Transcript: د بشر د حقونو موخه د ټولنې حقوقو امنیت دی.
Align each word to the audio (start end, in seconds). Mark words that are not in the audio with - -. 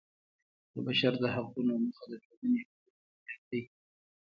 د 0.73 0.75
بشر 0.87 1.13
د 1.23 1.25
حقونو 1.35 1.73
موخه 1.83 2.05
د 2.11 2.13
ټولنې 2.23 2.59
حقوقو 2.67 3.01
امنیت 3.07 3.41
دی. 3.49 3.61